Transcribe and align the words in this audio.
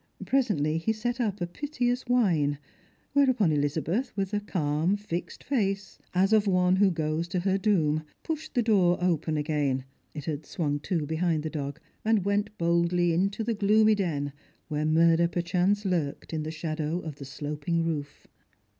Presently 0.25 0.79
he 0.79 0.93
set 0.93 1.21
up 1.21 1.39
a 1.41 1.45
piteous 1.45 2.07
whine; 2.07 2.57
whereupon 3.13 3.51
Elizabeth, 3.51 4.11
with 4.17 4.33
a 4.33 4.39
calm 4.39 4.97
fixed 4.97 5.43
face, 5.43 5.99
as 6.15 6.33
of 6.33 6.47
one 6.47 6.77
who 6.77 6.89
goes 6.89 7.27
to 7.27 7.41
her 7.41 7.59
doom, 7.59 8.01
pushed 8.23 8.55
the 8.55 8.63
door 8.63 8.97
open 8.99 9.37
again— 9.37 9.85
it 10.15 10.25
had 10.25 10.43
swung 10.43 10.79
to 10.79 11.05
behind 11.05 11.43
the 11.43 11.51
dog— 11.51 11.79
and 12.03 12.25
went 12.25 12.57
boldly 12.57 13.13
into 13.13 13.43
the 13.43 13.53
gloomy 13.53 13.93
den, 13.93 14.33
where 14.69 14.85
murder 14.87 15.27
perchance 15.27 15.85
lurked 15.85 16.33
in 16.33 16.41
the 16.41 16.49
shadow 16.49 16.97
of 17.01 17.17
the 17.17 17.25
sloping 17.25 17.85
roof. 17.85 18.25